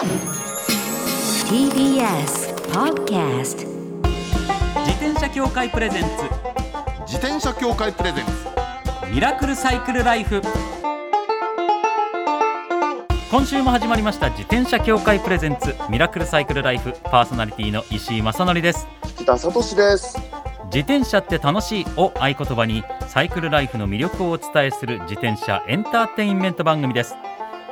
[0.00, 0.08] TBS
[2.72, 6.08] Podcast 自転車協会プレゼンツ。
[7.02, 8.30] 自転車協会プレゼンツ。
[9.12, 10.40] ミラクルサイクルライフ。
[13.30, 14.30] 今週も始まりました。
[14.30, 15.74] 自転車協会プレゼンツ。
[15.90, 16.94] ミラクルサイクルライフ。
[17.04, 18.88] パーソナリティの石井正則です。
[19.18, 20.18] 北聡です。
[20.72, 27.16] 自転車って楽しいを合言葉にサイクルライフの魅力をお伝えする自転車エンターテインメント番組です。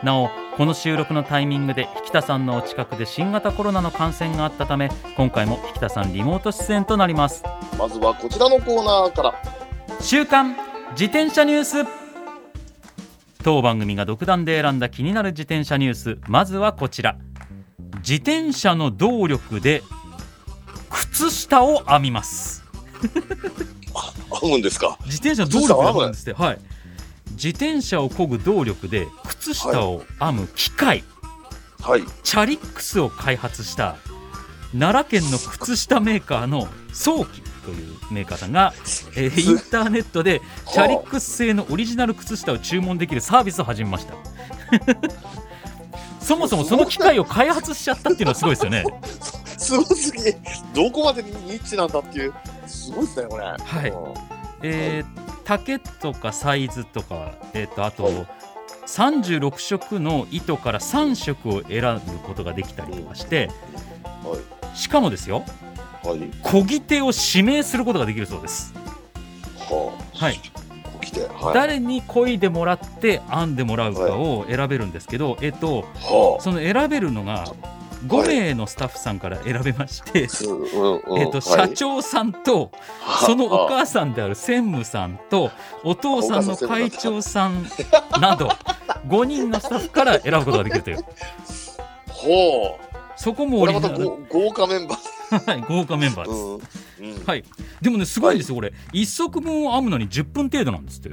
[0.02, 0.28] なお
[0.58, 7.44] この収録のタイミングで引田さんのお近くで新型コロナの感染があったため今回も引田さんリモート出演となります。
[7.78, 9.34] まずはこちらのコーナーから。
[10.00, 10.56] 週刊
[10.92, 11.88] 自転車ニュース。
[13.44, 16.18] 当番組が独断で選んだ気になる自転車ニュース。
[16.26, 17.16] まずはこちら。
[17.98, 19.84] 自転車の動力で
[20.90, 22.64] 靴下を編みます。
[24.40, 24.98] 編むんですか？
[25.04, 26.42] 自転車の動力で編むんですって。
[26.42, 26.58] はい
[27.42, 31.04] 自転車を漕ぐ動力で靴下を編む機械、
[31.80, 32.02] はい。
[32.24, 33.96] チャリックスを開発した
[34.72, 38.74] 奈良県の靴下メーカーの早期というメーカーさんが、
[39.16, 44.14] えーインターネットでチャリックス製のオリジナル靴下を注文できるサービスを始めました
[46.20, 48.84] そもそもその機械を開発しちゃったっていうのはすごいですよね
[49.56, 50.22] すごすぎ。
[50.72, 52.32] どこまでニッチなんだっていう。
[52.66, 53.44] すごいですね、これ。
[53.44, 54.14] はいうん
[54.62, 58.26] えー丈とかサイズとか、えー、とあと、はい
[58.88, 63.50] 36色の糸から3色を選ぶことができたりとかして
[64.24, 65.44] はしかもですよ
[66.04, 66.08] い。
[66.08, 66.18] はい。
[66.42, 68.72] 漕ぎ手を指名することができるそうです
[69.58, 70.24] はあ。
[70.24, 70.40] はい。
[71.34, 71.54] はい。
[71.54, 77.44] 誰に漕いでもらって編んでもらうかを選べるんですけど、えっとはその選べるのが
[78.06, 82.70] 5名のスタッフさんから選べまして、えっと社長さんと
[83.26, 85.50] そのお母さんである専務さんと
[85.84, 87.66] お父さんの会長さん
[88.20, 88.48] など
[89.08, 90.98] 5人のスタッフから選ぶことができるという
[92.08, 92.78] ほ
[93.16, 93.50] そこう。
[93.50, 95.50] これまも豪華メンバー。
[95.50, 97.14] はい豪華メンバーです、うん。
[97.16, 97.24] うん。
[97.24, 97.44] はい
[97.82, 101.10] でもねすごいんですよこれ1足分を編むのに10分程度なんですって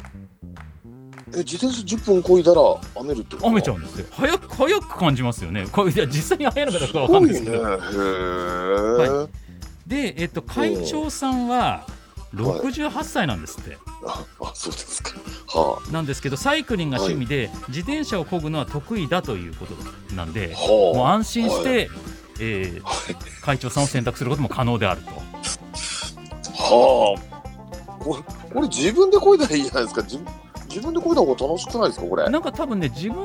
[1.36, 2.62] え、自転車10分こいだら
[2.96, 7.84] 編めるってこと編めちゃうんですって早く早く感じますよねこれいや実際に早いのかどうかわかんないですけどね。
[7.84, 9.46] へえ。
[9.88, 11.86] で、えっと、会長さんは
[12.34, 15.12] 68歳なんですって、あ、あそうですか。
[15.48, 19.76] はなんですけどサイクリングが趣味で、自転車を漕ぐのは得意だということ
[20.16, 20.60] なんであ。
[20.60, 20.98] はあ。
[20.98, 21.90] もう安心して、
[22.40, 25.12] えーはい会長さんを選択することも可能であると
[26.58, 27.92] はあ。
[28.04, 30.02] これ、これ自分でこいだらいいじゃないですか。
[30.02, 30.26] 自分
[30.76, 32.30] 自分でこいだ方が楽しくないですか、これ？
[32.30, 33.16] なんか多分ね自分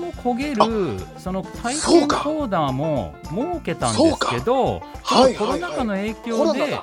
[0.00, 6.80] も漕げる、その体験コーナーも設けたんですけどはいコロナ禍の影コ響で。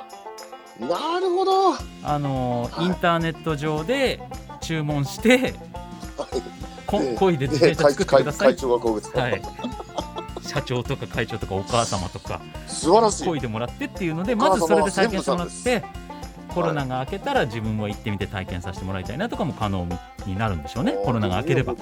[0.79, 1.73] なるほど。
[2.03, 4.19] あのインターネット上で
[4.61, 5.55] 注文して
[6.85, 8.47] こで漕いで自転車会作ってください。
[8.49, 9.41] はい、
[10.43, 13.23] 社長とか会長とかお母様とか素晴らしい。
[13.27, 15.83] 漕いでもらってっていうのでまずそれで体験してもらっはて
[16.53, 19.87] コロナが明けたら自分も行ってみて体験させてもらいたいなとかも可能
[20.25, 21.75] になるんでしょうねコロナが明ければ。
[21.75, 21.81] こ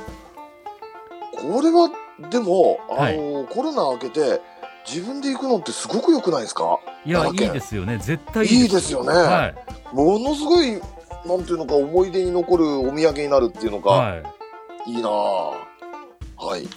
[1.62, 1.90] れは
[2.30, 4.42] でもあの、はいコロナ明けて
[4.88, 6.80] 自分で行くのってすごく良くないですか？
[7.06, 9.10] いやいいですよね絶対いいですよね。
[9.10, 9.56] はい
[9.96, 10.80] ものすごい
[11.26, 14.16] なんていうのか思い出に残るお土産になるっていうのか、は
[14.88, 15.12] いい、いなあ。
[16.38, 16.68] はい。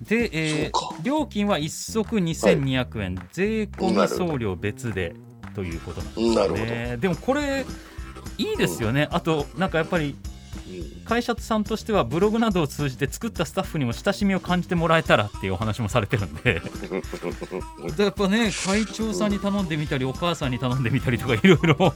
[0.00, 5.14] で、えー料金は1足2200円、税込み送料別で
[5.60, 6.64] ということなんです。
[6.64, 6.96] ね。
[6.96, 7.66] でもこれ
[8.38, 10.16] いいですよね、あとなんかやっぱり
[10.68, 11.04] うん。
[11.04, 16.62] 会社さんとしてはブログなどを通じて作ったスタッフにも親しみを感じてもらえたらっていうお話もされてるんで。
[17.94, 21.92] でやっぱね会長さんに頼んでみたりお母さんに頼んでみたりとかいろいろ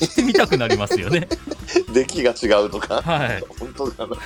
[0.00, 1.28] してみたくなりますよね。
[1.94, 3.00] 出来が違うとか。
[3.00, 3.44] はい。
[3.58, 4.16] 本当だな。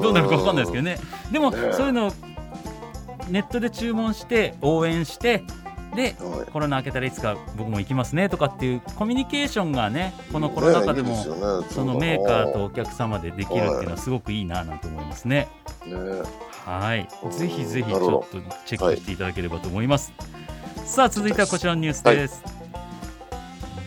[0.00, 0.98] どうなるか分かんないですけどね。
[1.30, 2.12] でもそういうのを
[3.28, 5.44] ネットで注文して応援して
[5.94, 11.24] ではいコロナ明けたらいつか僕も行きますねとかっていうコミュニケーションがねこのコロナ禍でもねね
[11.70, 15.48] そのメーカーとお客様でできるっていうのはすごくいいななんて思いますね。
[15.86, 15.94] ね
[16.64, 20.12] はい、うんぜひぜひちょっとチェックしていただければと思います。
[20.84, 22.42] さあ続いてはこちらのニュースです。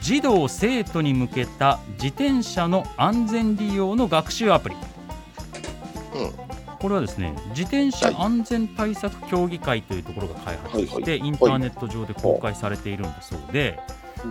[0.01, 4.75] 児童生徒に向けた自転車の安全利用の学習アプリ。
[6.16, 6.45] うん
[6.86, 13.80] これはですね自転車はい安全対策協議会というところが開発して、インターネット上で公開されているんだそうで、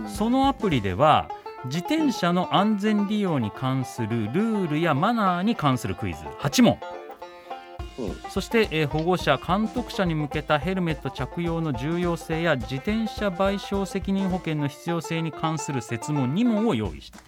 [0.07, 1.29] そのアプリでは
[1.65, 6.79] 自転車の安全利用に関するルールやマナーに関するクイズ8問、
[7.99, 8.15] うん。
[8.29, 17.19] そして、えー保護者監督者に向けたヘルメット着用の重要性や自転車賠償責任保険の必要性に関する設問2問を用意した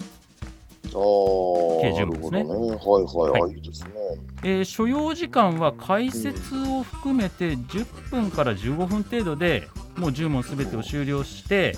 [0.97, 2.43] あー計15ですね。
[2.43, 3.89] はいはい、はあいいですね。
[4.43, 11.75] えー所要時間は解説を含めて10分から15分程度でもう10問すべてを終了して、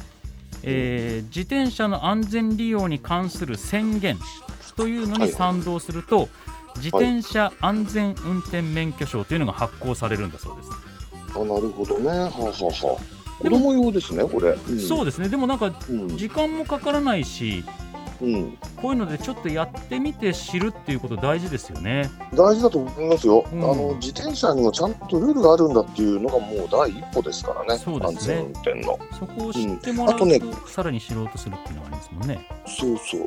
[0.63, 4.18] えー自転車の安全利用に関する宣言
[4.75, 6.30] というのに賛同すると、
[6.77, 10.69] 自転車安全運転免許証というのが発行されるんだそうです。
[11.36, 12.07] あなるほどね。
[12.07, 14.50] はあ、はあはあ、子供用ですね、これ。
[14.51, 16.18] うん、そうですねでもなんかうん。
[16.18, 17.63] 時間もかからないし
[18.21, 18.57] うん。
[18.75, 22.10] こういうのでちょっとやってみて知るっていうこと大事ですよね。
[22.33, 23.95] 大事だと思いますよ、うんあの。
[23.95, 27.77] 自転車にもちゃんとルールがあるんだっていうのがもう第一歩ですからね。
[27.77, 29.00] そうですね安全運転の。
[29.18, 32.48] そこを知ってもらうと、うんあとさらに知ろうとするっていうのがありますもんね。
[32.66, 33.21] そうそう。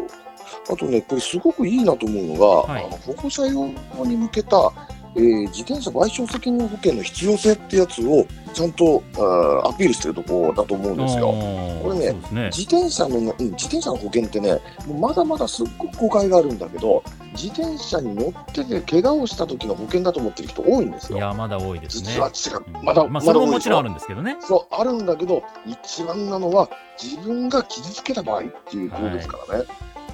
[0.70, 3.66] あとね、これすごくいいなと思うのが、はいあの保護者用
[4.04, 4.72] に向けた、
[5.14, 11.26] えー自転車賠償責任保険の必要性ってやつをちゃんとあーアピールしてるところだと思うんですよ。
[11.26, 12.50] ここれねね。
[12.54, 14.58] 自転車のね、うん自転車の保険ってね、
[15.00, 21.18] まだまだすっごく誤解があるんだけど、自転車に乗ってて怪我をした時の保険だと思ってる人多いんですよ。
[21.18, 22.20] いやまだ多いですね実。
[22.20, 22.78] は違う。
[22.78, 24.36] うんまだ、まあそれももちろんあるんですけどね。
[24.40, 26.68] そう、あるんだけど、一番なのは、
[27.02, 29.64] 自分が傷つけた場合っていうことですからね。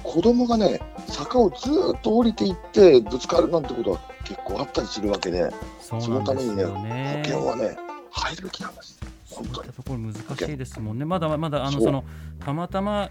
[0.03, 5.51] 子供がね、坂をずーっと降りていって、ぶつかるなんてことは結構あったりするわけで、
[5.81, 7.21] そうなんですよ保ね。
[7.25, 7.77] 険はね、
[8.11, 8.99] 入るべきなんです。
[9.25, 9.67] そういっ本当に。
[9.69, 11.05] たところ難しいですもんね。
[11.05, 12.03] まだまだあのその
[12.39, 13.09] たまたま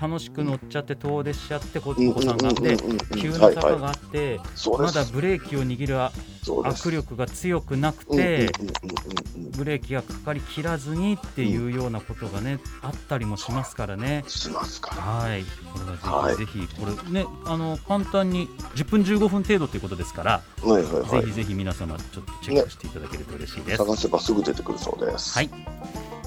[0.00, 3.38] 楽しく乗っちゃって遠出しちゃってお子さんがでうんうんうんうん急な。
[3.52, 4.40] 坂があって。
[4.78, 5.96] まだブレーキを握る
[6.44, 8.50] 握力が強くなくて
[9.56, 14.24] ブレーキがかかりきらずにっていうようなことがねあったりもしますからね。
[14.26, 15.02] しますから。
[15.02, 20.42] はい、これははいぜひぜひ、これね、あの簡単に10分15分程度ということですから、
[21.10, 21.32] ぜひ。
[21.32, 23.78] ぜひ皆様ちょっとチェックしていただけると嬉しいです。
[23.78, 25.34] 探せばすぐ出てくるそうです。
[25.34, 25.50] はい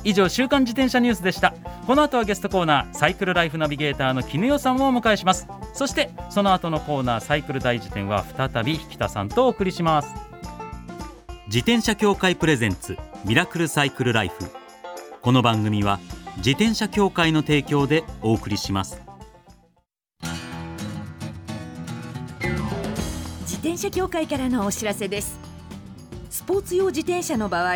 [0.04, 1.54] 以上週刊自転車ニュースでした。
[1.86, 5.48] この後はゲストコーナーサイクルライフナビゲーターの絹代さんをお迎えします。
[5.74, 10.14] そしてその後のコーナーサイクル大辞典は再び引田さんとお送りします。
[11.48, 14.36] 自転車協会プレゼンツミラクルサイクルライフ。
[15.22, 16.00] この番組は
[16.38, 19.02] 自転車協会の提供でお送りします。
[23.42, 25.38] 自転車協会からのお知らせです。
[26.30, 27.76] スポーツ用自転車の場合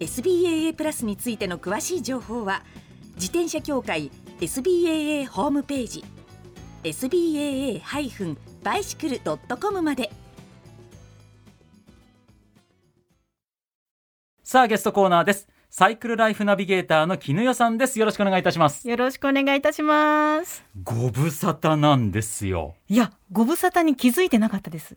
[0.00, 2.62] SBAA プラスについての詳しい情報は
[3.16, 4.10] 自転車協会
[4.40, 6.02] SBAA ホームページ
[6.82, 10.10] SBAA-bicycle.com まで。
[14.42, 15.46] さあゲストコーナーです。
[15.68, 17.98] サイクルライフナビゲーターの絹代さんです。
[18.00, 18.88] よろしくお願いいたします。
[18.88, 20.64] よろしくお願いいたします。
[20.82, 22.74] ご無沙汰なんですよ。
[22.88, 24.96] いや、ご無沙汰に気づいてなかったです。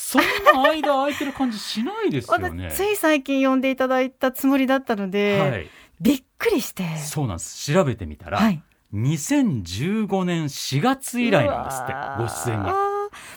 [0.00, 5.66] そんな間空いてる感じしないですよね私つい最近呼んでいただいたつもりだったので、はい
[6.00, 6.84] びっくりして。
[6.98, 8.62] そうなんです調べてみたら、はい。
[8.94, 12.74] 2015年4月以来なんですってご出演が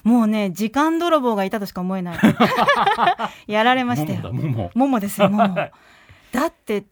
[0.04, 2.20] もうね、時間泥棒がいたとしか思えない。
[3.52, 4.32] やられましたよ。
[4.32, 5.72] ももだももですよ、ももはい。
[6.32, 6.86] だって、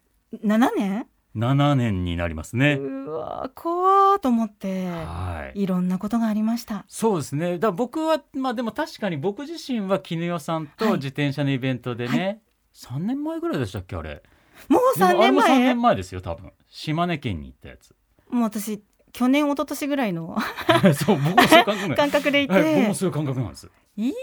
[0.44, 1.06] 7年？
[1.36, 2.74] 7年になりますね。
[2.74, 5.62] うわ怖ーと思って、はい。
[5.62, 6.84] いろんなことがありました。
[6.88, 7.52] そうですね。
[7.54, 10.68] だから僕はまあでも確かに僕自身は絹代さんはい。
[10.76, 12.42] と自転車のイベントでね、
[12.74, 14.22] 3年前ぐらいでしたっけあれ。
[14.68, 16.52] もう3年でもあれも3前年前ですよ多分。
[16.68, 17.94] 島根県に行ったやつ。
[18.30, 18.82] もう私、
[19.12, 20.36] 去年、一昨年ぐらいの
[20.94, 23.70] そう僕もそういう感覚感覚でいて、はい僕もそういう感覚なんです。
[23.96, 24.14] いや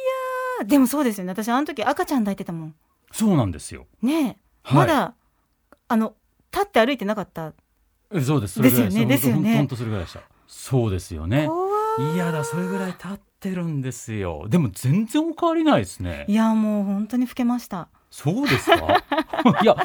[0.64, 1.32] ーでもそうですよね。
[1.32, 2.76] 私あの時赤ちゃん抱いてたもん。
[3.12, 3.88] そうなんですよ。
[4.02, 4.24] ねえ、
[4.64, 4.76] はい。
[4.76, 5.16] まだ
[5.88, 6.16] あの
[6.58, 7.54] 立って歩いてなかった。
[8.14, 8.62] えそうです。
[8.62, 9.06] ですよね。
[9.06, 9.68] ですよね。
[9.70, 10.22] それぐらいでした。
[10.48, 11.48] そうですよね。
[11.48, 11.68] 怖
[12.14, 14.46] いやだそれぐらい経ってるんですよ。
[14.50, 16.26] でも全然お変わりないですね。
[16.28, 17.90] いやもう本当に老けました。
[18.10, 19.04] そうですか？
[19.62, 19.76] いや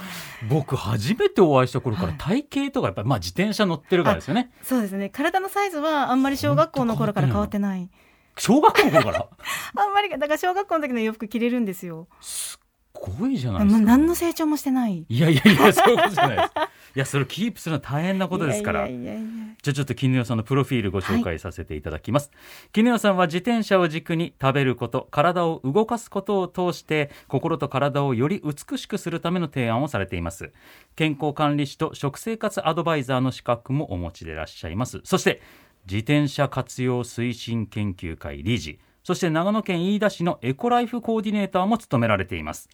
[0.48, 5.08] 僕初めてお会いした頃からはい体型とかやっぱりまあ自転車乗ってるからですよね、そうですね。
[5.10, 7.90] 体のサイズはあんまり小学校の頃から変わってない。
[8.38, 9.26] 小学校の頃から？
[9.82, 12.06] あんまりだから小学校の時の洋服着れるんですよ。
[12.20, 12.58] す
[13.02, 13.82] ごいじゃないですか。
[13.84, 15.04] 何の成長もしてない。
[15.08, 16.50] いやいやいやそういうことじゃないです。
[16.94, 18.86] いやそれキープするのは大変なことですから。
[18.86, 19.22] いやいやいやいや
[19.62, 22.30] じゃあちょっと絹代さんのプロフィールご紹介させていただきます、
[22.72, 30.52] 絹代さんは自転車を軸に食べること体を動かすことを通して心と体をより美しくするための提案をされています。
[30.96, 35.00] 健康管理士と食生活アドバイザーの資格もお持ちでいらっしゃいます。
[35.04, 35.40] そして
[35.86, 38.78] 自転車活用推進研究会理事。
[39.04, 42.68] そして長野県飯田市のエコライフコーディネーターも務められています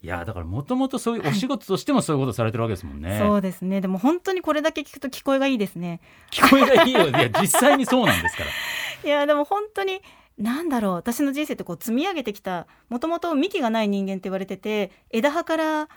[0.00, 3.80] いやだからもともとそういうお仕事としてもそういうことされてるわけですもんね、そうですね。
[3.80, 6.00] でも本当にこれだけ聞くと聞こえがいいですね。
[6.30, 7.08] 聞こえがいいよ。
[7.08, 8.50] いや実際にそうなんですから。
[9.04, 10.00] いやでも本当に
[10.38, 10.92] なんだろう。
[10.92, 15.88] 私の人生ってこう積み上げてきたもともと幹がない人間って言われてて枝葉から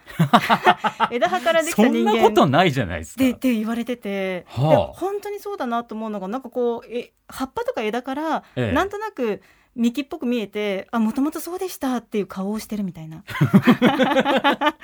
[1.12, 3.24] 枝葉からできたそん人間なことないじゃないですか。
[3.24, 4.70] でって言われてて、はあ。
[4.70, 8.72] で本当にそうだなと思うのがなんかこうえ葉っぱとか枝からええ。
[8.72, 9.43] なんとなく
[9.75, 13.23] 幹っぽく見えてあもともとそうでしたっていう顔をしてるみたいな。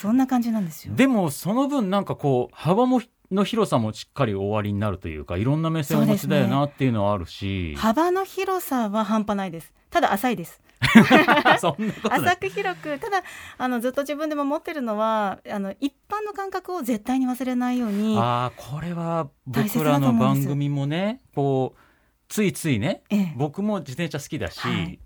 [0.00, 0.94] そんな感じなんですよ。
[0.94, 3.00] でもその分なんかこう幅も
[3.30, 9.72] の広さもしっかり終わりになるというかいろんな目線をお持ちだよなっていうのはあるし、幅の広さは半端ないです。
[9.90, 10.64] ただ浅いです。
[12.10, 13.22] 浅く広くただ
[13.56, 21.80] あのずっと自分でも持ってるのはあの一般の感覚を絶対に忘れないように、ああこれは僕らの番組もねこう
[22.34, 23.32] ついついねええ。
[23.36, 24.98] 僕も自転車好きだし、はい。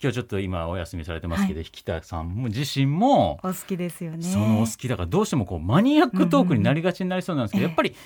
[0.00, 4.22] 今日ちょっと今お休みされてますけど、引田さんも自身もお好きですよね。
[4.22, 7.66] そのお好きだからどうしてもこうマニアックトークになりがちになりそうなんですけど、うん。
[7.66, 7.96] うんやっぱり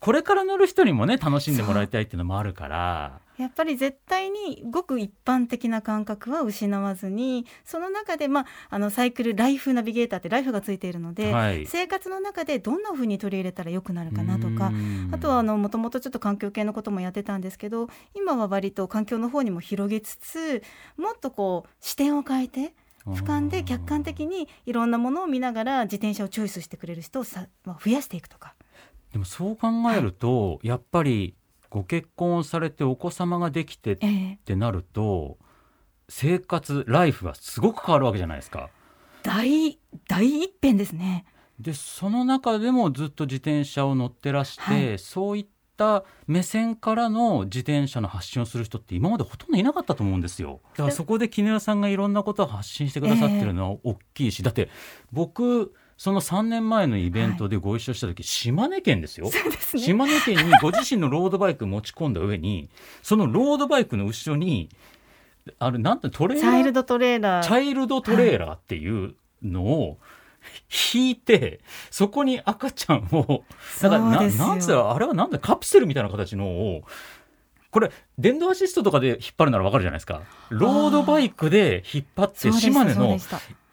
[0.00, 11.66] これから乗る人にもね楽しんでもらいたいっていうのもあるからやっぱり絶対にごく一般的な感覚は失わずにその中で、まあ、あのサイクルライフナビゲーターってライフがついているので、はい。
[11.66, 15.10] 生活の中でどんな風に取り入れたらよくなるかなとかうん。
[15.12, 20.62] あとはあのもともとちょっと環境系のこともやってたんですけど今は割と環境の方にも広げつつ
[20.96, 22.74] もっとこう視点を変えて
[23.06, 28.54] 俯瞰で客観的にいろんなものを見ながら自転車をチョイスしてくれる人をさ、まあ、増やしていくとか。
[29.12, 31.36] でもそう考えると、やっぱり
[31.76, 35.36] ご結婚をされてお子様ができてっええてなると
[36.08, 38.70] 生活ライフがすごく変わるわけじゃないですか。
[39.22, 39.78] 大
[40.08, 41.26] 大一変ですね。
[41.60, 54.70] でその中でもずっと自転車を乗ってらして、はいそういった目線からの自転車の発信をする人って今までほとんどいなかったと思うんですよだからそこで絹代さんがいろんなことを発信してくださってるのは大きいし、だって
[55.12, 59.30] 僕その3年前のイベントでご一緒した時、島根県ですよ。
[59.30, 59.32] ね。
[59.78, 62.68] 島根県にご自身のロードバイク持ち込んだ上に
[63.02, 64.68] そのロードバイクの後ろに
[65.58, 66.50] あれなんてトレーラー？
[66.52, 67.42] チャイルドトレーラー。
[67.44, 69.98] チャイルドトレーラーっていうのを
[70.94, 71.60] 引いて、
[71.90, 73.44] そこに赤ちゃんを
[73.80, 76.82] だからななんつうのあれはなんだカプセルみたいな形のを
[77.70, 80.22] これ電動アシストとかで引っ張るならわかるじゃないですか。
[80.50, 83.18] ロードバイクで引っ張って島根の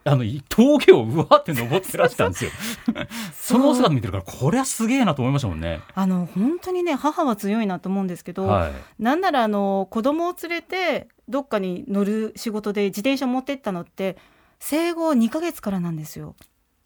[0.05, 2.51] あの峠をうわーって登ってらしたんですよ。
[3.33, 5.79] そのお姿見てるからこれはすげえなと思いましたもんね。
[5.95, 8.71] あの本当にね母は強いなと思うんですけど、はい。
[8.99, 14.17] なんならあの子供を連れてどっかに乗る仕事で自転車持ってったのって
[14.59, 16.35] 生後2ヶ月からなんですよ。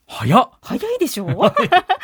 [0.08, 0.50] 早っ。
[0.62, 1.28] 早いでしょ？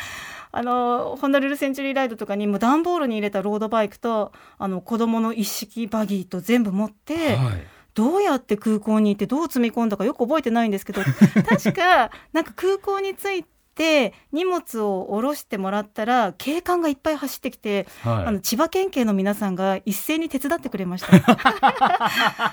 [0.56, 11.02] あのホンダルルセンチュリーライドとかにもう段ボールに入れたロードバイクとあの子供の一式バギーと全部持って、はいどうやって空港に行ってどう積み込んだかよく覚えてないんですけど
[11.48, 18.26] 確かなんか空港に着いて荷物を下ろしてもらったら警官がいっぱい走ってきて、はい。
[18.26, 21.08] あの千葉県警の皆さんが一斉に手伝ってくれました。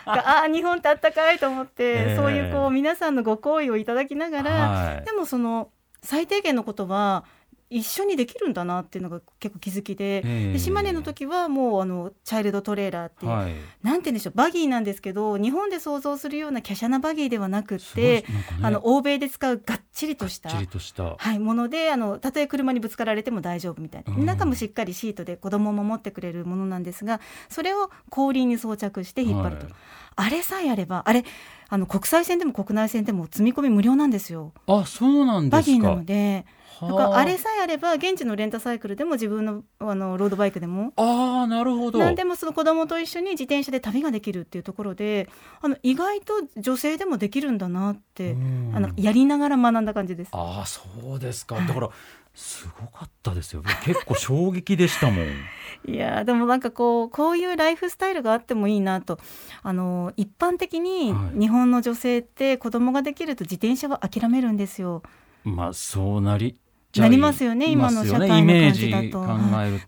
[0.05, 2.15] ああ日本ってあったかいと思って、ええ。
[2.15, 5.05] そういうこう皆さんのご好意をいただきながら、はい。
[5.05, 5.69] でもその
[6.03, 7.23] 最低限のことは
[7.71, 10.53] 一緒にできるんだなっていうのが結構気づきで,、ええ。
[10.53, 13.53] で島根の時はもうあのチャイルドトレーラーっていう、はい。
[13.81, 18.23] なんて言うんでしょうバギーなんですけど日本で想像するような華奢なバギーではなくて、ね
[18.61, 21.15] あの欧米で使うがっちりとしたがっちりとした。
[21.17, 24.25] はい、ものであのたとえ車にぶつかられても大丈夫みたいな、うん。
[24.25, 29.73] 中もしっかりシートで子供を守ってくれるものなんですがそれを後輪に装着して引っ張ると、はい。
[30.17, 31.23] あれさえあればあれ
[31.69, 34.51] あの国際線でも国内線でも積み込み無料なんですよ。
[34.67, 35.57] あそうなんですか。
[35.57, 36.45] バギーなので
[36.87, 41.99] だからはあれさえあれば現地のレンタサイクルでも自分のあのロードバイクでもああなるほど。
[41.99, 45.29] 何でもその子供と一緒に自転車で旅ができるっていうところで
[45.61, 48.71] あの意外と女性でもできるんだなって、うん。
[48.73, 50.29] あのやりながら学んだ感じです。
[50.31, 50.81] ああそ
[51.15, 51.55] うですか。
[51.55, 51.89] は いだから
[52.33, 53.61] すごかったですよ。
[53.83, 55.25] 結構衝撃でしたもん。
[55.85, 59.19] いやーでもなんかこうこういうライフスタイルがあってもいいなと。
[59.63, 61.39] あの一般的にはい。
[61.39, 65.03] 日本の女性って子供ができると自転車は諦めるんですよ。
[65.43, 66.55] まあそうなり
[66.97, 69.25] なりますよね今の社会の感じだと。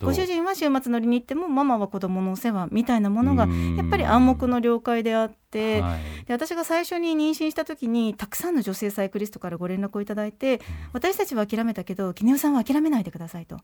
[0.06, 3.76] ご主人は週末乗りに行ってもママは子供のお世話みたいなものがうん。
[3.76, 6.26] やっぱり暗黙の了解であって、はい。
[6.26, 10.62] で私が最初に妊娠した時にたくさんの女性サイクリストからご連絡をいただいて、
[10.94, 13.58] 私たちは諦めたけど絹代さんは諦めないでくださいと。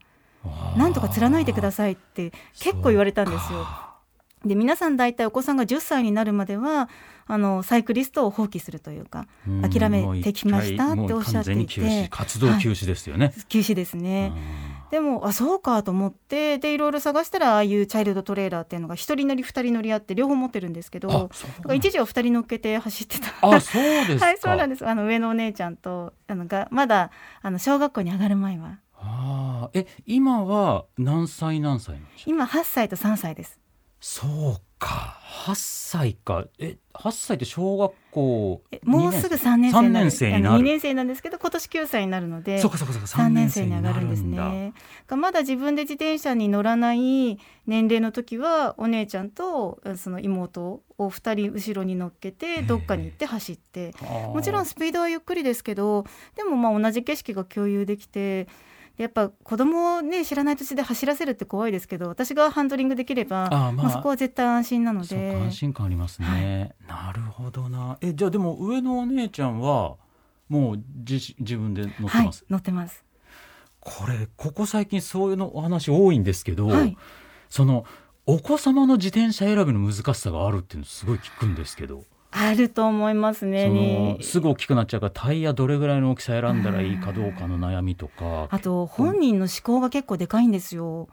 [0.78, 3.68] なんとか貫いてくださいって結構言われたんですよ。
[4.46, 6.90] で皆さん大体お子さんが10歳になるまでは
[7.32, 12.08] あのサイクリストを放棄するというかうん諦めてきましたっておっしゃっていて。
[12.10, 14.34] 活動休止ですよね、休止ですね。
[14.90, 21.30] でもあそうかと思ってでいろいろ探したらああいうチャイルドトレーラーっていうのが一人乗り二人乗りあって両方持ってるんですけど
[21.72, 23.28] 一時は二人乗っけて走ってた。
[23.42, 24.88] あそうですか、 はい、そうなんです。
[24.88, 28.80] あの上のお姉ちゃんとあのがまだあの小学校に上がる前は。
[29.02, 33.60] あーえ今は何歳何歳今8歳と3歳です。
[34.02, 35.20] そうか。
[35.46, 36.46] 8歳か。
[36.58, 40.06] え8歳って小学校えもうすぐ3年生3になる。
[40.06, 40.60] 年生になる。
[40.60, 43.08] 2年生なんですけど今年9歳になるのでそうかそうかそうか。
[43.08, 44.74] 3 3年年生に上がるるんですね。
[45.08, 53.94] がまだ自分で自転車に乗らない年齢の時はお姉ちゃんとその妹を2人後ろに乗っけてどっかに行って走って。
[54.02, 56.06] ももちろんスピードはゆっくりですけど
[56.36, 58.50] でもまあ同じ景色が共有できてで
[59.04, 65.16] やっぱ子供をね知らない土地で走らせるって怖いですけど私がハンドリングできればあーまあまあ、そこは絶対安心なので。
[65.16, 67.98] か安心感ありますね、なるほどな。
[68.02, 69.96] えじゃあでも上のお姉ちゃんは
[70.50, 73.06] もう自自分で乗ってはいます、乗ってます。
[73.80, 76.98] これここ最近そういうのお話多いんですけど、はい。
[77.50, 77.86] その
[78.26, 83.64] お子様の自転車選びの難しさがあるっていうのすごい聞くんですけど、あると思いますね。
[83.64, 84.24] そのに。
[84.24, 88.48] すぐ大きくなっちゃうからタイヤどれぐらいの大きさ選んだらいいかどうかの悩みとか。
[88.50, 91.08] あと本人の思考が結構でかいんですよ。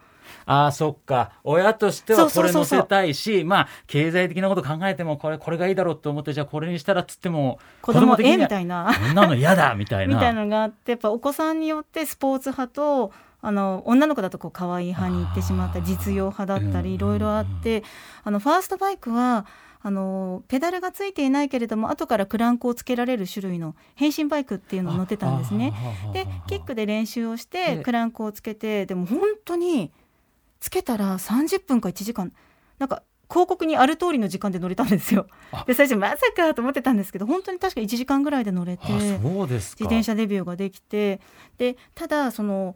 [0.45, 1.33] ああそっか。
[1.45, 8.93] 親としてはこれ乗せたいしまあ経済的なこと考えてもこれこれがいいだろうと思ってじゃあこれにしたらっつっても子供え的にはみたいな。
[8.93, 10.15] こんなの嫌だみたいな。
[10.15, 17.85] みたいなのがあってやっぱお子さんによってスポーツ派とあの女の子だとこう可愛い派に行ってしまった実用派だったうんりいろいろあって
[18.25, 19.47] あのファーストバイクは
[19.87, 25.73] あのペダルがついていないけれども後からクランクをつけられる種類の変身バイクっていうのを乗ってたんですね。
[26.13, 29.93] でキックで練習をしてでクランクをつけてでも本当に
[30.59, 32.33] つけたら30分か1時間
[32.81, 35.63] なんか広告にある通りの時間で乗れたんですよあ。
[35.69, 38.93] で最初まさかと思ってたんですけど本当に確か1時間ぐらいで乗れて
[39.79, 41.21] 自転車デビューができて
[41.59, 42.75] でただその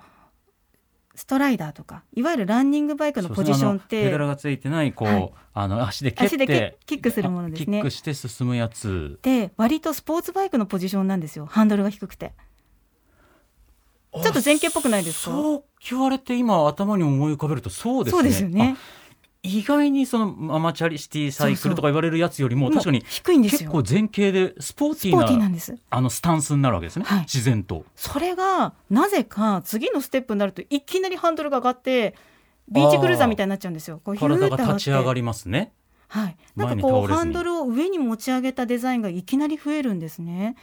[1.20, 5.30] ストライダーとかいわゆるランニングバイクのポジションっそうそうあのペてダルがついてないこう、はい。
[5.52, 7.64] あの足で蹴って足でキキックするものですね。
[7.66, 9.18] キックして進むやつ。
[9.20, 11.44] で割とスポーツバイクのポジションなんですよ。
[11.44, 12.32] ハンドルが低くて。
[14.14, 15.30] ちょっと前傾っぽくないですか？
[15.30, 18.18] そう言われて今頭に思い浮かべるとそうですね。
[18.18, 18.76] そうですよね。
[19.42, 23.70] あ意外にそのママチャリシティサイクルとか言われるやつよりも確かに低いんですよ。
[23.70, 25.80] 結構前傾でスポーティーな。
[25.90, 32.14] あのスタンスになるわけですね、はい自然とそれがなぜか次のステップになるといきなりハンドルが上がって
[32.68, 34.00] ビーチクルーザーみたいになっちゃうんですよ。
[34.04, 35.72] 体が立ち上がりますね
[36.08, 36.36] はい。
[36.56, 40.56] なんかこうハンドルを上に持ち上げたデザインがいきなり増えるんですね。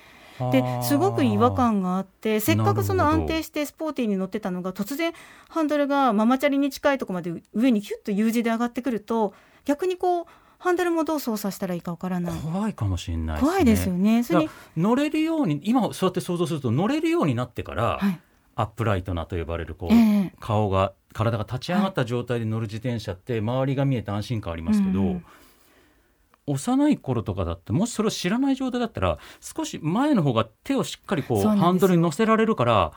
[0.51, 5.13] ですごく違和感があってせっかくその安定してスポーティーに乗ってたのが突然
[5.49, 9.33] ハンドルがママチャリに近いところまで上にキュッと U 字で上がってくると
[9.65, 10.25] 逆にこう
[10.59, 12.39] ハンドルもどう操作したらいいかわからない。
[12.39, 14.23] 怖いかもしれないですね怖いですよね。
[14.23, 18.19] それ乗れるように今そうやって想像すると乗れるようになってから、はい。
[18.55, 25.25] アップライトなと呼ばれるこう、ええ顔が体が立ち上がった状態で乗る自転車って周りが見えて安心感ありますけど、うん
[26.47, 32.93] 幼い頃とかだってもしそれを知らない状態だったら少し前の方が手をしっかりこうハンドルに乗せられるから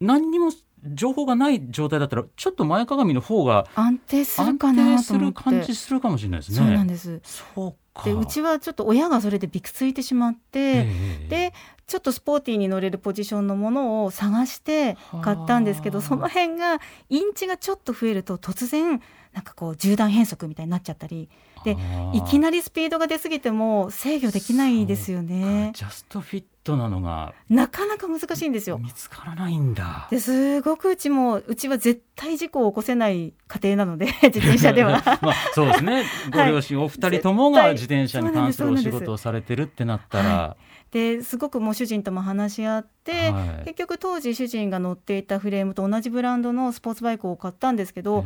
[0.00, 0.52] 何にも
[0.84, 5.42] 情報がない状態だったらちょっと前かがみの方が安定する安かなと思って。
[5.42, 6.58] 感じするかもしれないですね。
[6.58, 7.20] そうなんです。
[7.24, 10.86] そうかでうちはちょっと親がそれでびくついてしまって、え
[11.24, 11.54] えで
[11.88, 19.00] ちょっとスポーティーに乗れるポジションのものを探して買ったんですけどはあその辺がインチがちょっと増えると突然
[19.38, 21.28] なんかこう縦断変速みたいになっちゃったり。
[21.64, 21.76] で
[22.12, 25.72] いきなりスピードが出過ぎても制御できないですよね。
[25.74, 28.78] ジャストフィットなのがなかなか難しいんですよ。
[28.78, 30.08] 見つからないんだ。
[30.10, 35.02] ですごくうちもうちは絶対事故を起こせない家庭なので 自転車では。
[35.22, 36.04] まあ、そうですね。
[36.32, 40.56] ご両親お二人ともが自転車に関するお仕事をされてるってなったら、
[40.90, 43.64] ですごくもう主人とも話し合って、はい。
[43.64, 48.24] 結局当時主人が乗っていたフレームと同じブランドのスポーツバイクを買ったんですけど、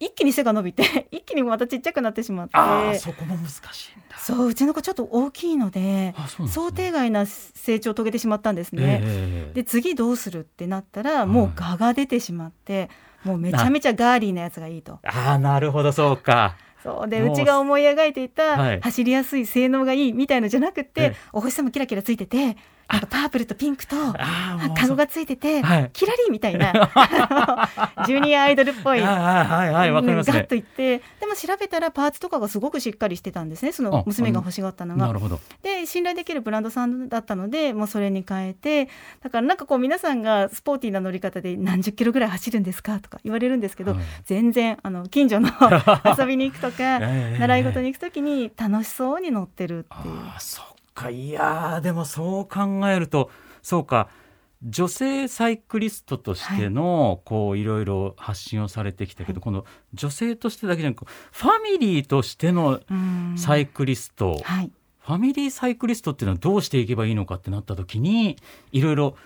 [0.00, 4.18] 一気に背が伸びて 一気にまたちっちゃくなってしまってああ、そこも難しいんだ。
[4.18, 6.14] そううちの子ちょっと大きいのでね
[6.48, 9.00] 想定外な成長を遂げてしまったんですね。
[9.02, 12.88] ええで次どうするってなったらもう蛾が出てしまって、
[13.24, 14.98] もうめちゃめちゃガーリーなやつがいいと。
[15.04, 16.56] ああ、なるほど、そうか。
[16.82, 22.56] そうでもううちが思い描いていはいた走りやすい性能がいいみたいのじゃなくて、ええお星様キラキラついてて
[22.90, 26.72] なんかパープルとピンクとあーもうタグがついてて、はいキラリみたいな
[28.06, 29.00] ジュニアアイドルっぽい。
[29.00, 35.06] はいはいはいはいわかりますねガッといってでも調べたらパーツとかがすごくしっかりしてたんですねそのあ娘が欲しがったのが。
[35.06, 38.88] なるほどで信頼できるブランドさんだったのでもうそれに変えて
[39.22, 45.48] だからなんかこう皆さんがスポーティーな乗り方で何十キロぐらい走るんですかとか言われるんですけど、はい全然あの近所の
[46.18, 50.14] 遊びに行くとか、 ええ習い事に行くときに楽しそうに乗ってるっていう。
[50.94, 53.30] かいやーでもそう考えると
[53.62, 54.08] そうか
[54.62, 63.34] 女性サイクリストとしての、こういろいろ発信をされてきたけど、この女性としてだけじゃなくファミリーとしてのうん。
[63.38, 64.70] サイクリスト、はい。
[64.98, 68.36] ファミリーサイクリストっていうのはどうしていけばいいのかってなった時に
[68.70, 69.16] いろいろ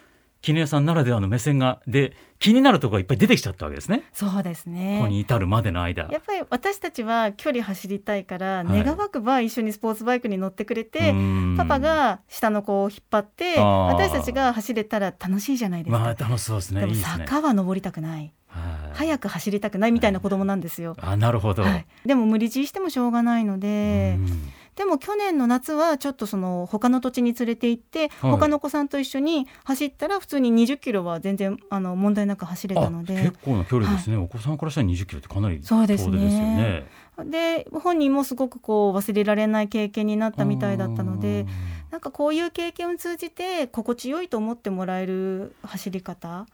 [0.45, 6.07] 絹代さんならではの目線がで気になるところがいっぱい出てきちゃったわけですね、そうですここねに至るまでの間。
[6.13, 8.85] やっぱり私たちは距離走りたいから、はい。
[8.85, 11.55] 願わくば一緒にスポーツバイクに乗ってくれて、うん。
[11.57, 16.83] パパが下の子を引っ張って私たちが走れたら楽しいじゃないですか、まあ楽しそうですね。
[16.83, 16.95] でも。
[16.95, 18.31] 坂は登りたくない。
[18.49, 18.97] はい。
[18.97, 21.63] 早く走りたくないみたいな子供なんですよ、あなるほど。
[21.63, 36.87] はい、でも無理強いしてもしょうがないので、うんでも去年の夏はちょっとその他の土地に連れて行って、はい他の子さんと一緒に走ったら普通に20キロは全然あの問題なく走れたのあで結構な距離ですね、お子さんからしたら20キロってかなりそうですね遠出ですよね。
[37.31, 41.47] で本人もすごくこう忘れられない経験になったみたいだったので
[41.91, 46.47] なんかこういう経験を通じて心地よいと思ってもらえる走り方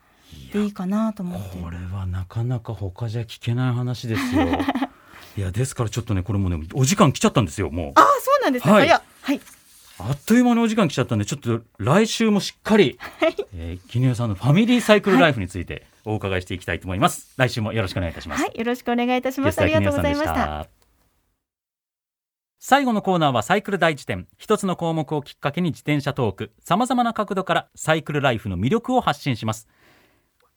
[0.52, 1.59] でいいかなと思って。
[1.59, 4.46] これはなかなか他じゃ聞けない話ですよ。
[5.40, 8.72] いやですからちょっとねこれもねお時間来ちゃったんですよもうあそうなんですね。
[8.74, 8.98] はいは
[9.33, 9.40] い。
[9.98, 12.98] あっという間にお時間来ちゃったんでちょっと来週もしっかり、
[13.55, 17.33] えー、絹代さんのファミリーサイクルライフについてお伺いしていきたいと思います。
[17.38, 18.42] 来週もよろしくお願いいたします。
[18.42, 19.59] はい、よろしくお願いいたします。
[19.62, 20.68] ありがとうございました
[22.59, 29.66] 最後のコーナーはサイクル大辞典一つの項目をきっかけに自転車トークさまざまな角度からサイクルライフの魅力を発信します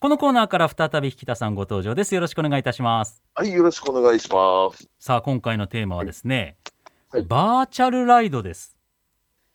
[0.04, 2.14] このコーナーから再び引田さんご登場です。
[2.14, 3.24] よろしくお願いいたします。
[3.36, 4.90] はい、よろしくお願いします。
[5.00, 6.58] さあ今回のテーマはですね、
[7.10, 7.22] はい。
[7.24, 8.76] バーチャルライドです。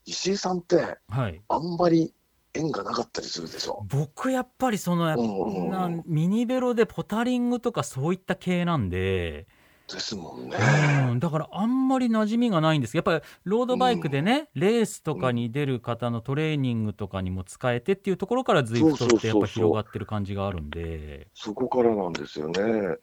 [0.06, 1.42] 石井さんって、はい。
[1.50, 2.14] あんまり
[2.54, 3.84] 縁がなかったりするでしょ？
[3.90, 9.48] 僕やっぱりそのうんうんミニベロでポタリングとかそういった系なんで、
[9.92, 10.56] ですもんね。
[11.10, 22.96] うん、だからあんまり馴染みがないんですやっぱりロードバイクでね、レースとかに出る方のトレーニングとかにも使えてっていうところからズイフトってやっぱ広がってる感じがあるんでそこからなんですよね。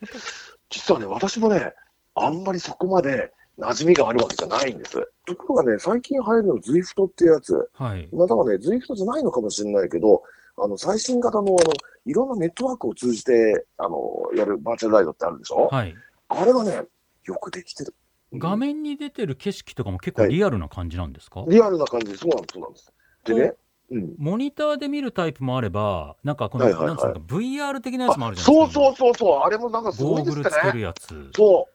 [0.69, 1.73] 実はね、私もね、
[2.15, 4.93] あんまりそこまで馴染みがあるわけじゃないんです。
[5.25, 7.69] ところがね、最近流行るの ZWIFT っていうやつ。
[7.73, 10.23] はいまたはね、ZWIFT じゃないのかもしれないけど、
[10.57, 11.57] あの、最新型の、あの、
[12.05, 15.95] いろんなネットワークを通じて、あの、やるバーチャルライドってあるでしょ、はい
[16.29, 16.83] あれはね、
[17.25, 17.93] よくできてる。
[18.33, 22.93] 画面に出てる景色とかも結構リアルな感じなんですか、リアルな感じで、そうなんです、そうなんです。
[23.23, 23.53] でね、
[23.91, 24.15] うん。
[24.17, 30.69] モニターで見るタイプもあればなんかこの、はいはいはいなんつうのか VR 的なやつもあるじゃないそうですかそうそうそう、あれもなんかすごゴーグルいですってね。
[30.69, 31.67] つけるやつそ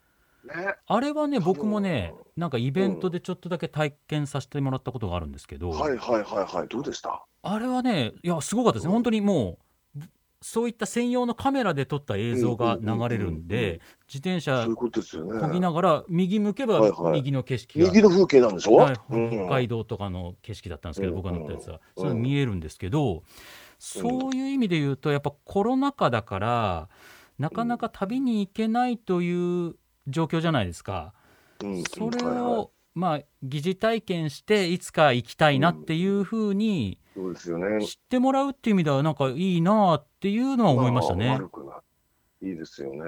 [0.45, 0.47] う。
[0.49, 0.75] ね。
[0.87, 7.25] あれはね僕もねなんかイベントでちょっとだけ体験させてもらったことがあるんですけど、はいはいはいはい、どうでした？
[7.43, 9.65] あれはねいやすごかったですね、うん本当にもう
[10.43, 14.89] そういった専用のカメラで撮った映像が流れるんで自転車こ
[15.53, 16.81] ぎながら右向けば
[17.13, 22.09] 右の景色が、右の風景なんでしょ、北海道とかの景色だったんですけど、うん僕が乗ったやつは、うん。
[22.09, 23.23] それ見えるんですけど、
[23.79, 26.89] そういう意味で言うとやっぱコロナ禍だから
[27.39, 29.75] なかなか旅に行けないという
[30.07, 31.13] 状況じゃないですか。
[31.63, 31.85] うん。
[31.85, 37.85] それを、まあ疑似体験していつか行きたいなっていうふうにそうですよね。
[37.85, 41.31] 知ってもらうっていう意味ではなんかいいなっていうのは思いましたね。
[41.31, 41.81] あ悪くな
[42.43, 42.51] い。
[42.51, 43.01] いいですよね。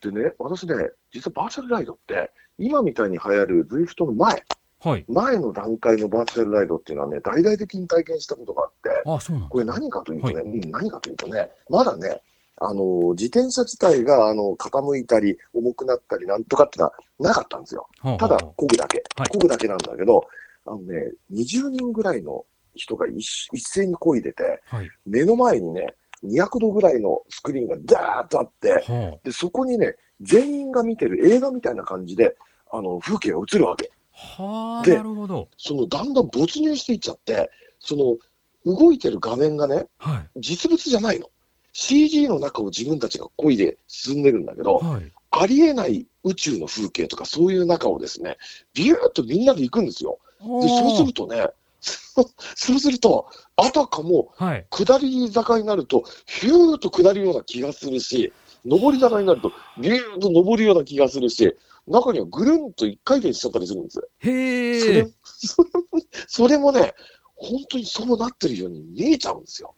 [0.00, 0.74] でね、私ね、
[1.12, 4.44] 実はバーチャルライドって、今みたいに流行る ZWIFT の前、
[4.80, 5.04] はい。
[5.08, 12.20] 前の段階のバーチャルライドっていうのはね、大々的に体験したことがあって、あそうなんこれ何かというとね、はうん何かというとね、まだね、
[12.60, 17.88] あの、自転車自体が、あの、傾いたり、重くなったり、なんとかってのはなかったんですよ。
[18.00, 19.02] はあただ、はあ漕ぐだけ。
[19.16, 20.24] はい漕ぐだけなんだけど、
[20.66, 24.90] あのね、20人ぐらいの人が一一斉に漕いでて、はい。
[25.06, 32.36] 目の前にね、200度ぐらいのスクリーンがダーッとあって、はで、そこにね、全員が見てる映画みたいな感じで、
[32.70, 33.90] あの、風景が映るわけ。
[34.38, 34.80] あ。
[34.80, 35.48] はなるほど。
[35.56, 38.16] その、だんだん没入していっちゃって、その、
[38.64, 40.40] 動いてる画面がね、はい。
[40.40, 41.30] 実物じゃないの。
[41.72, 45.12] CG の中を自分たちが漕いで進んでるんだけど、はい。
[45.30, 48.38] ありえない宇宙の風景とかそういう中をですね、
[48.72, 50.18] ビューッとみんなで行くんですよ。
[50.40, 51.48] で、そうするとね、
[52.56, 54.66] そうすると、あたかもはい。
[54.70, 58.32] 下り坂になると、ヒューッと下るような気がするし、
[58.64, 64.08] 上り坂になると、ビューッと上るような気がするし、中にはぐるんと一回転しちゃったりするんです。
[64.20, 65.06] へそれえ。
[65.24, 66.94] それもそれもね、
[67.36, 69.74] 本当にそうなってるように見えちゃうんですよ。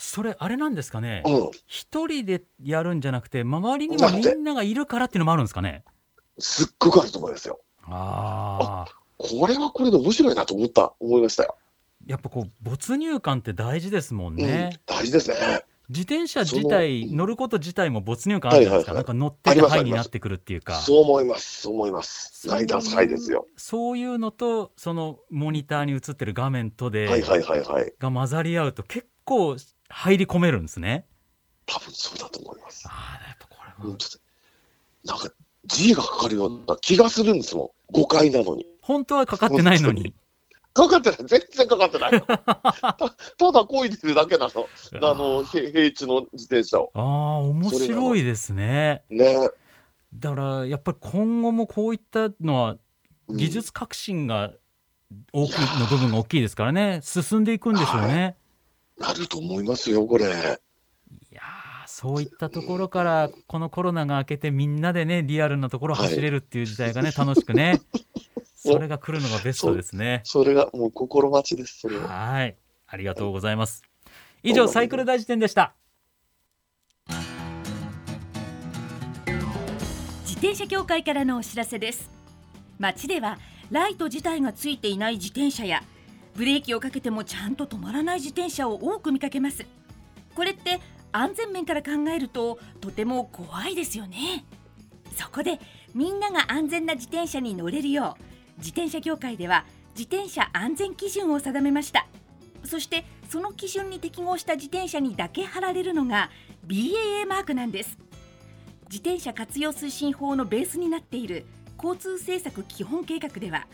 [0.00, 1.22] それあれなんですかね？
[1.26, 1.50] うん。
[1.66, 5.84] 一人でやるんじゃなくて周りにはみんながいるからっていうのもあるんですかね？
[6.38, 7.60] すっごくあると思いますよ。
[7.84, 11.56] ああこれはこれで面白いなと思った、思いましたよ。
[12.06, 15.36] やっぱこう没入感って大事ですもんね、うん、大事ですね。
[15.88, 21.62] 自転車自体乗ること自体も没入感あるじゃないですか、はいはいはいなんか乗っててありますハイになってくるっていうかそう思います。
[21.62, 22.46] そう思います。
[22.48, 23.46] ライダースハイですよ。
[23.56, 27.92] そういうのとそのモニターに映ってる画面とで、はいはいはいはい。
[27.98, 29.56] が混ざり合うと結構
[29.88, 31.06] 入り込めるんですね
[31.66, 32.86] 多分そうだと思います。
[32.86, 33.98] ああやっぱこれはうん、
[35.04, 35.30] なんか
[35.64, 37.92] G がかかるような気がするんですもん。
[37.92, 38.66] 誤解なのに。
[38.88, 40.14] 本当はかかってないのに
[40.72, 41.18] かかってない。
[41.26, 42.22] 全然かかってない。
[42.22, 44.66] た ただ漕いでるだけなの。
[45.02, 46.90] あの、へ平地の自転車を。
[46.94, 49.50] ああ面白いですねね。
[50.14, 52.76] だからやっぱり今後もこういったのは
[53.28, 54.52] うん技術革新が
[55.34, 58.36] 大きいの部分が大きいですからね進んでいくんでしょうね、
[58.96, 60.24] なると思いますよ、これ。
[60.24, 67.82] い、やーそういったところからこのコロナが明けてみんなでねリアルなところ走れるっていう時代がね、楽しくね
[68.60, 70.20] それが来るのがベストですね。
[70.24, 72.08] それがもう心待ちです、それは。
[72.08, 72.56] はい
[72.90, 73.82] ありがとうございます。
[74.42, 75.74] 以上サイクル大辞典でした。
[80.22, 82.10] 自転車協会からのお知らせです。
[82.78, 83.38] 街では
[83.70, 85.84] ライト自体がついていない自転車や
[86.34, 89.64] ブレーキをかけてもちゃんと止まらない自転車を多く見かけます。
[90.34, 90.80] これって
[91.12, 94.44] 安全面から考えるととても怖いですよね。
[95.16, 95.60] そこで
[95.94, 99.64] みんなが安全な自転車に乗れるよう自転車協会では
[99.96, 102.06] 自転車安全基準を定めました。
[102.64, 106.30] そしてその基準に適合した自転車にだけ貼られるのが
[106.66, 107.98] BAA マークなんです。
[108.90, 111.44] 自転車活用推進法のベースになっている
[111.76, 113.66] 交通政策基本計画では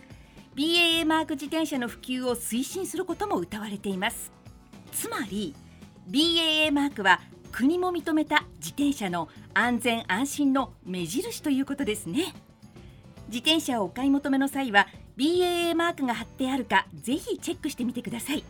[0.56, 4.32] BAA マーク自転車の普及を推進することも謳われています。
[4.92, 5.54] つまり
[6.10, 7.20] BAA マークは
[7.50, 12.34] 国も認めた自転車の安全安心の目印ということですね。
[13.28, 18.44] 自転車をお買い求めの際は BAA マークが貼ってあるかぜひチェックしてみてください。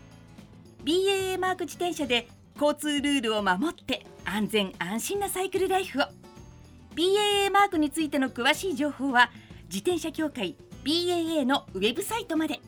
[0.84, 2.28] BAA マーク自転車で
[2.60, 6.04] 交通ルールを守って安全安心なサイクルライフを。
[6.94, 9.30] BAA マークについての詳しい情報は
[9.64, 12.60] 自転車協会 BAA のウェブサイトまで。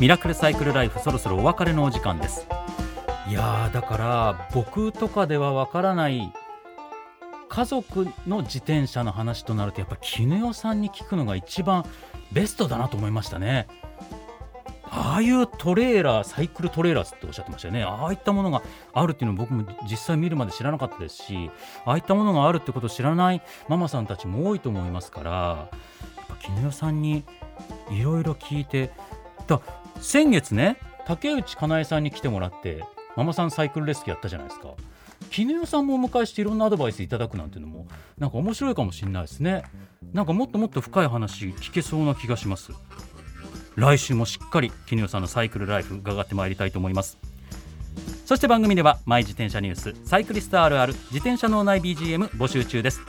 [0.00, 2.46] ミラクルサイクルライフそろそろお別れのお時間です。
[3.28, 6.32] いやーだから僕とかではわからない
[7.48, 11.84] 家族の自転車の話となるとやっぱ絹代さんに聞くのが一番
[12.32, 13.68] ベストだなと思いましたね。
[14.88, 17.82] ああいうトレーラーサイクルトレーラーっておっしゃってましたよね。
[17.82, 21.50] ああいったものがあるっていうのを僕も実際見るまで知らなかったですし
[21.84, 25.68] ああいったものがあるってことを知らないママさんたちも多いと思いますからや
[26.22, 27.24] っぱ絹代さんに
[27.90, 28.92] いろいろ聞いて。
[29.46, 29.60] だ
[30.00, 32.84] 先月ね竹内かなえさんに来てもらって
[33.16, 34.70] ママさんサイクルレスキューやったじゃないですか。
[35.30, 37.86] 絹代さんもお迎えしていろんなアドバイスいただくなんていうのも
[38.18, 39.64] なんか面白いかもしれないですね。
[40.12, 42.72] なんかもっともっと深い話聞けそうな気がします。
[43.74, 47.18] 来週もしっかり絹代さんのサイクルライフ伺ってまいりたいと思います。
[48.24, 53.00] そして番組ではマイ自転車ニュースサイクリストあるある自転車脳内 BGM 募集中です。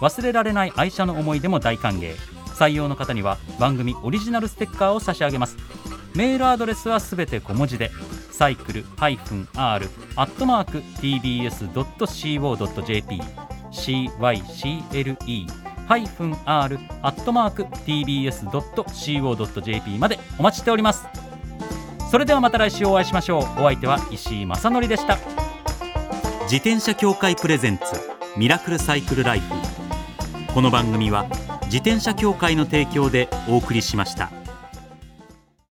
[0.00, 2.14] 忘れられない愛車の思い出も大歓迎。
[2.54, 5.56] 採用の方には番組オリジナルステッカーを差し上げます。
[6.14, 7.90] メールアドレスはすべて小文字で
[8.32, 12.10] サイクル -r アットマーク tbs.co.jp
[15.86, 19.10] cycle -r アットマーク tbs.co.jp
[19.98, 21.06] までお待ちしております。
[22.10, 23.42] それではまた来週お会いしましょう。
[23.42, 25.18] お相手は石井正則でした。
[26.44, 27.84] 自転車協会プレゼンツ
[28.36, 29.46] ミラクルサイクルライフ。
[30.52, 31.26] この番組は
[31.64, 34.41] 自転車協会の提供でお送りしました。